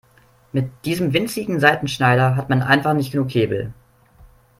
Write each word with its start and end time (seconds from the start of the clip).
Mit 0.51 0.71
diesem 0.85 1.13
winzigen 1.13 1.59
Seitenschneider 1.59 2.35
hat 2.35 2.49
man 2.49 2.63
einfach 2.63 2.93
nicht 2.95 3.11
genug 3.11 3.29
Hebel. 3.35 3.71